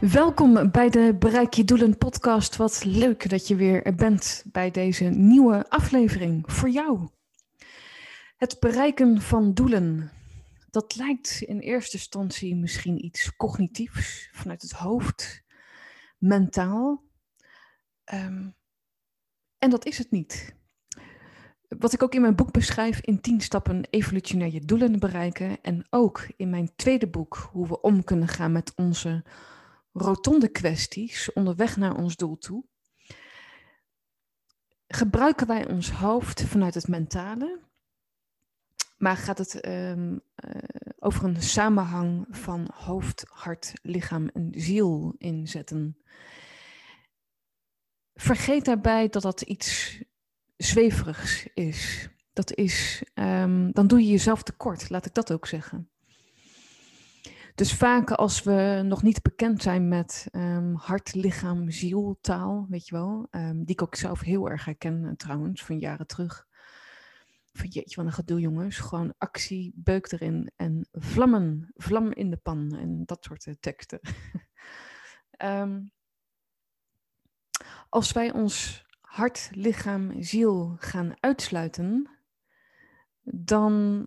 [0.00, 2.56] Welkom bij de Bereik je Doelen podcast.
[2.56, 7.08] Wat leuk dat je weer bent bij deze nieuwe aflevering voor jou.
[8.36, 10.10] Het bereiken van doelen.
[10.70, 15.42] Dat lijkt in eerste instantie misschien iets cognitiefs vanuit het hoofd,
[16.18, 17.02] mentaal.
[18.04, 18.48] Ehm,
[19.58, 20.54] en dat is het niet.
[21.68, 25.58] Wat ik ook in mijn boek beschrijf, in 10 stappen evolutionair je doelen bereiken.
[25.62, 29.24] En ook in mijn tweede boek, hoe we om kunnen gaan met onze
[29.92, 32.64] rotonde kwesties onderweg naar ons doel toe.
[34.86, 37.60] Gebruiken wij ons hoofd vanuit het mentale,
[38.96, 40.60] maar gaat het ehm, eh,
[40.98, 45.96] over een samenhang van hoofd, hart, lichaam en ziel inzetten?
[48.14, 50.00] Vergeet daarbij dat dat iets
[50.56, 52.08] zweverigs is.
[52.32, 55.90] Dat is, um, dan doe je jezelf tekort, laat ik dat ook zeggen.
[57.60, 62.86] Dus vaak als we nog niet bekend zijn met um, hart, lichaam, ziel, taal, weet
[62.86, 66.46] je wel, um, die ik ook zelf heel erg herken uh, trouwens, van jaren terug.
[67.52, 72.36] Van jeetje, wat een gedoe jongens, gewoon actie, beuk erin en vlammen, vlam in de
[72.36, 74.00] pan en dat soort uh, teksten.
[75.44, 75.90] um,
[77.88, 82.10] als wij ons hart, lichaam, ziel gaan uitsluiten,
[83.22, 84.06] dan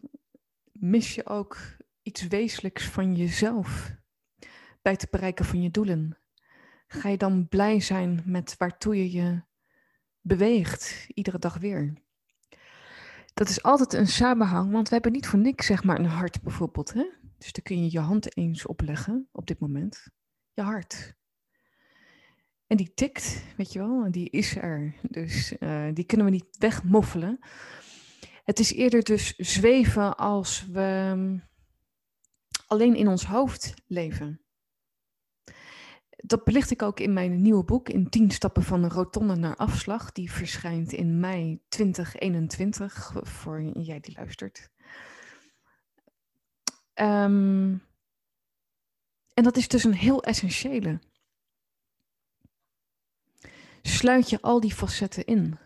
[0.71, 3.95] mis je ook iets wezenlijks van jezelf
[4.81, 6.17] bij het bereiken van je doelen?
[6.87, 9.43] Ga je dan blij zijn met waartoe je je
[10.21, 11.93] beweegt, iedere dag weer?
[13.33, 16.41] Dat is altijd een samenhang, want we hebben niet voor niks zeg maar een hart
[16.41, 16.93] bijvoorbeeld.
[16.93, 17.05] Hè?
[17.37, 20.07] Dus dan kun je je hand eens opleggen op dit moment.
[20.53, 21.15] Je hart.
[22.67, 24.93] En die tikt, weet je wel, die is er.
[25.01, 27.39] Dus uh, die kunnen we niet wegmoffelen.
[28.43, 31.41] Het is eerder dus zweven als we
[32.73, 34.41] alleen in ons hoofd leven.
[36.15, 39.55] Dat belicht ik ook in mijn nieuwe boek, in 10 stappen van een rotonde naar
[39.55, 40.11] afslag.
[40.11, 44.69] Die verschijnt in mei 2021, voor jij die luistert.
[46.93, 47.83] Um,
[49.33, 50.99] en dat is dus een heel essentiële.
[53.81, 55.57] Sluit je al die facetten in.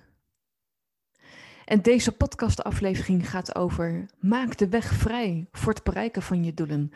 [1.68, 6.92] En deze podcastaflevering gaat over maak de weg vrij voor het bereiken van je doelen.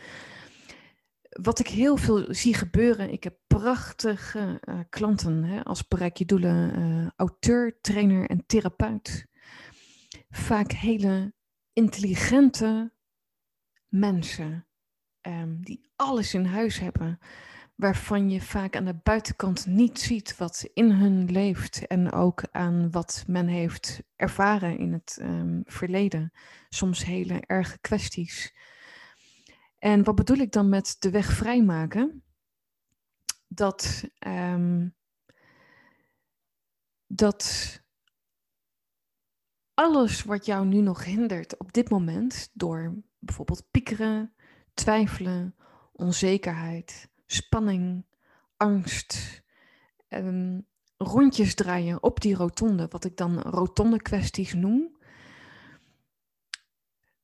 [1.30, 6.26] Wat ik heel veel zie gebeuren, ik heb prachtige uh, klanten hè, als bereik je
[6.26, 9.28] doelen, uh, auteur, trainer en therapeut.
[10.30, 11.34] Vaak hele
[11.74, 12.94] intelligente
[13.88, 14.68] mensen
[15.22, 17.20] um, die alles in huis hebben
[17.82, 22.92] waarvan je vaak aan de buitenkant niet ziet wat in hun leeft en ook aan
[22.92, 26.32] wat men heeft ervaren in het um, verleden.
[26.70, 28.56] Soms hele erge kwesties.
[29.80, 32.24] En wat bedoel ik dan met de weg vrijmaken?
[33.48, 34.96] Dat, um,
[37.08, 37.80] dat
[39.74, 44.34] alles wat jou nu nog hindert op dit moment, door bijvoorbeeld piekeren,
[44.74, 45.56] twijfelen,
[45.92, 48.06] onzekerheid, spanning,
[48.58, 49.42] angst,
[50.10, 50.66] um,
[50.98, 54.98] rondjes draaien op die rotonde, wat ik dan rotonde kwesties noem,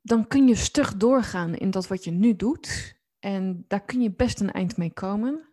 [0.02, 2.96] dan kun je stug doorgaan in dat wat je nu doet.
[3.20, 5.48] En daar kun je best een eind mee komen.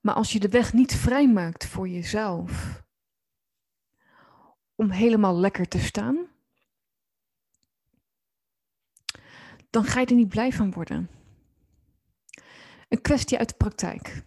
[0.00, 2.82] Maar als je de weg niet vrijmaakt voor jezelf
[4.74, 6.26] om helemaal lekker te staan,
[9.70, 11.21] dan ga je er niet blij van worden.
[12.92, 14.22] Een kwestie uit de praktijk.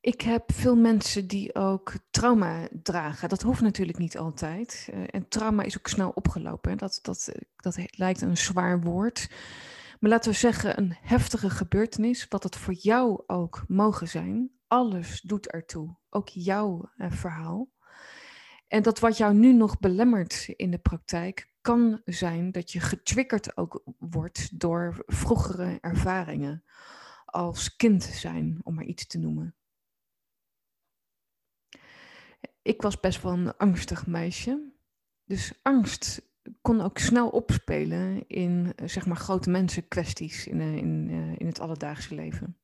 [0.00, 3.28] Ik heb veel mensen die ook trauma dragen.
[3.28, 4.88] Dat hoeft natuurlijk niet altijd.
[4.94, 6.78] Uh, en trauma is ook snel opgelopen.
[6.78, 9.30] Dat, dat, dat lijkt een zwaar woord.
[10.00, 14.50] Maar laten we zeggen, een heftige gebeurtenis, wat het voor jou ook mogen zijn.
[14.66, 15.96] Alles doet ertoe.
[16.10, 17.68] Ook jouw uh, verhaal.
[18.68, 23.56] En dat wat jou nu nog belemmert in de praktijk, kan zijn dat je getriggerd
[23.56, 26.64] ook wordt door vroegere ervaringen.
[27.24, 29.54] Als kind zijn, om maar iets te noemen.
[32.62, 34.72] Ik was best wel een angstig meisje.
[35.24, 36.30] Dus angst
[36.60, 41.38] kon ook snel opspelen in eh, zeg maar grote mensen kwesties in, eh, in, eh,
[41.38, 42.56] in het alledaagse leven.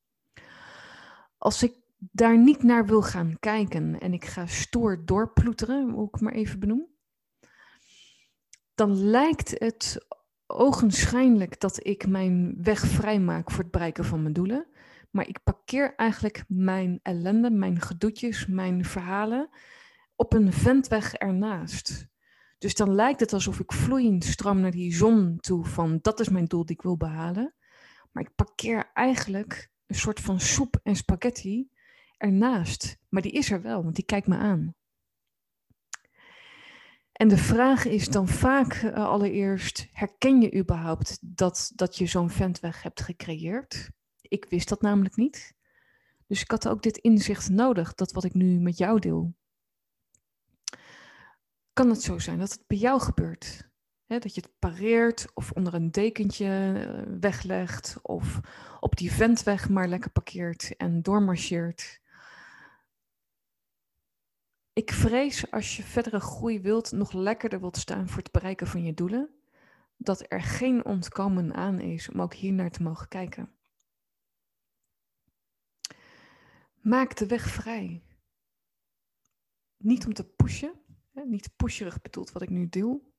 [1.39, 6.21] Als ik daar niet naar wil gaan kijken en ik ga stoer doorploeteren, hoe ik
[6.21, 6.87] maar even benoem,
[8.79, 10.07] dan lijkt het
[10.47, 14.67] ogenschijnlijk dat ik mijn weg vrijmaak voor het bereiken van mijn doelen.
[15.11, 19.49] Maar ik parkeer eigenlijk mijn ellende, mijn gedoetjes, mijn verhalen
[20.17, 22.07] op een ventweg ernaast.
[22.59, 26.29] Dus dan lijkt het alsof ik vloeiend stroom naar die zon toe van dat is
[26.29, 27.55] mijn doel die ik wil behalen.
[28.13, 31.69] Maar ik parkeer eigenlijk een soort van soep en spaghetti
[32.17, 32.99] ernaast.
[33.09, 34.75] Maar die is er wel, want die kijkt me aan.
[37.19, 42.31] En de vraag is dan vaak uh, allereerst, herken je überhaupt dat, dat je zo'n
[42.31, 43.91] ventweg hebt gecreëerd?
[44.21, 45.55] Ik wist dat namelijk niet.
[46.27, 49.35] Dus ik had ook dit inzicht nodig, dat wat ik nu met jou deel.
[51.73, 53.69] Kan het zo zijn dat het bij jou gebeurt?
[54.07, 58.41] dat je het pareert of onder een dekentje eh, weglegt of
[58.81, 62.01] op die ventweg maar lekker parkeert en doormarcheert.
[64.79, 68.83] Ik vrees als je verdere groei wilt, nog lekkerder wilt staan voor het bereiken van
[68.83, 69.31] je doelen,
[69.97, 73.51] dat er geen ontkomen aan is om ook hier naar te mogen kijken.
[76.81, 78.03] Maak de weg vrij.
[79.77, 80.73] Niet om te pushen,
[81.13, 83.13] hè, niet pusherig bedoeld wat ik nu deel,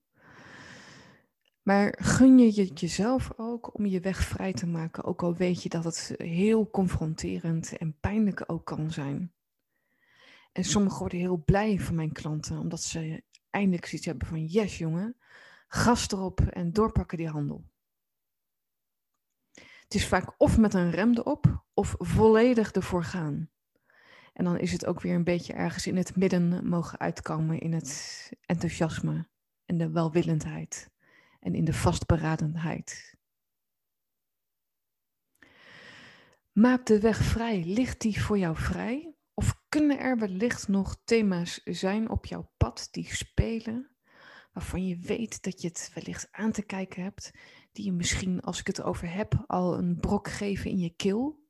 [1.62, 5.64] maar gun je het jezelf ook om je weg vrij te maken, ook al weet
[5.64, 9.34] je dat het heel confronterend en pijnlijk ook kan zijn.
[10.52, 14.78] En sommigen worden heel blij van mijn klanten, omdat ze eindelijk zoiets hebben van yes
[14.78, 15.18] jongen,
[15.68, 17.70] gas erop en doorpakken die handel.
[19.84, 23.50] Het is vaak of met een rem erop, of volledig ervoor gaan.
[24.34, 27.74] En dan is het ook weer een beetje ergens in het midden mogen uitkomen in
[27.74, 29.28] het enthousiasme
[29.66, 30.92] en de welwillendheid
[31.40, 33.18] en in de vastberadenheid.
[36.52, 37.64] Maak de weg vrij.
[37.66, 39.19] Ligt die voor jou vrij?
[39.70, 43.90] Kunnen er wellicht nog thema's zijn op jouw pad die spelen,
[44.52, 47.32] waarvan je weet dat je het wellicht aan te kijken hebt,
[47.72, 51.48] die je misschien, als ik het over heb, al een brok geven in je keel?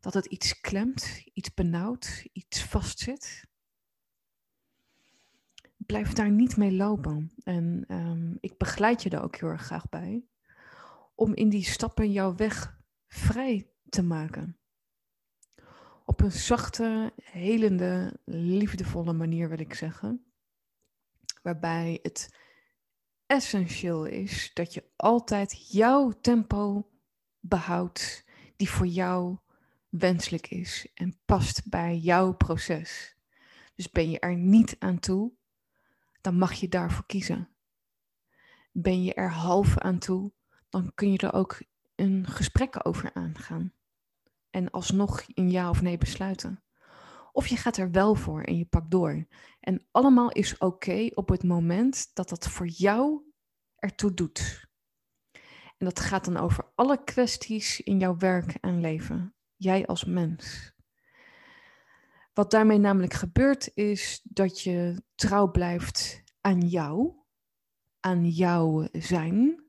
[0.00, 3.46] Dat het iets klemt, iets benauwd, iets vastzit?
[5.76, 7.32] Blijf daar niet mee lopen.
[7.42, 10.24] En um, ik begeleid je daar ook heel erg graag bij.
[11.14, 14.58] Om in die stappen jouw weg vrij te maken
[16.04, 20.24] op een zachte, helende, liefdevolle manier wil ik zeggen.
[21.42, 22.36] Waarbij het
[23.26, 26.90] essentieel is dat je altijd jouw tempo
[27.40, 28.24] behoudt
[28.56, 29.38] die voor jou
[29.88, 33.16] wenselijk is en past bij jouw proces.
[33.74, 35.32] Dus ben je er niet aan toe,
[36.20, 37.48] dan mag je daarvoor kiezen.
[38.72, 40.32] Ben je er half aan toe,
[40.68, 41.58] dan kun je er ook
[41.94, 43.72] een gesprek over aangaan
[44.54, 46.62] en alsnog een ja of nee besluiten.
[47.32, 49.26] Of je gaat er wel voor en je pakt door.
[49.60, 53.22] En allemaal is oké op het moment dat dat voor jou
[53.76, 54.68] ertoe doet.
[55.76, 59.34] En dat gaat dan over alle kwesties in jouw werk en leven.
[59.56, 60.72] Jij als mens.
[62.32, 67.14] Wat daarmee namelijk gebeurt is dat je trouw blijft aan jou,
[68.00, 69.64] aan jouw zijn.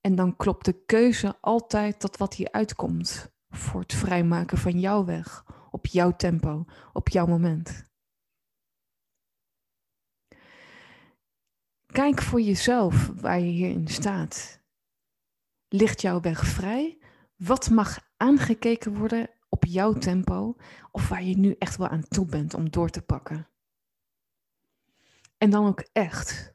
[0.00, 5.04] En dan klopt de keuze altijd tot wat hier uitkomt voor het vrijmaken van jouw
[5.04, 7.84] weg, op jouw tempo, op jouw moment.
[11.86, 14.60] Kijk voor jezelf waar je hierin staat.
[15.68, 16.98] Ligt jouw weg vrij?
[17.36, 20.56] Wat mag aangekeken worden op jouw tempo
[20.90, 23.48] of waar je nu echt wel aan toe bent om door te pakken?
[25.38, 26.54] En dan ook echt,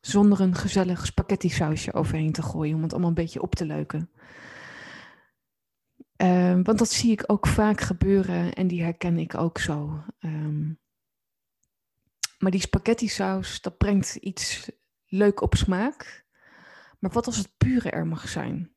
[0.00, 3.66] zonder een gezellig spaghetti sausje overheen te gooien om het allemaal een beetje op te
[3.66, 4.10] leuken.
[6.22, 10.04] Ehm, want dat zie ik ook vaak gebeuren en die herken ik ook zo.
[10.20, 10.80] Um,
[12.38, 14.70] maar die spaghetti saus, dat brengt iets
[15.06, 16.26] leuk op smaak.
[16.98, 18.74] Maar wat als het pure er mag zijn?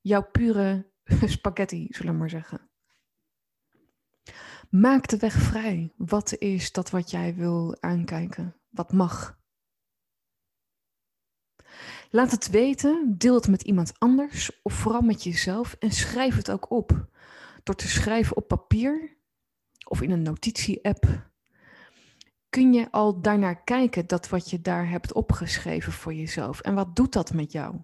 [0.00, 0.92] Jouw pure
[1.36, 2.70] spaghetti, zullen we maar zeggen.
[4.70, 5.92] Maak de weg vrij.
[5.96, 8.56] Wat is dat wat jij wil aankijken?
[8.68, 9.37] Wat mag?
[12.10, 16.50] Laat het weten, deel het met iemand anders of vooral met jezelf en schrijf het
[16.50, 17.06] ook op.
[17.62, 19.16] Door te schrijven op papier
[19.88, 21.28] of in een notitie-app
[22.48, 26.60] kun je al daarnaar kijken dat wat je daar hebt opgeschreven voor jezelf.
[26.60, 27.76] En wat doet dat met jou?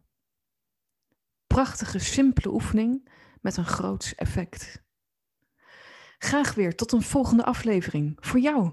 [1.47, 3.09] Prachtige, simpele oefening
[3.41, 4.83] met een groots effect.
[6.19, 8.73] Graag weer tot een volgende aflevering voor jou.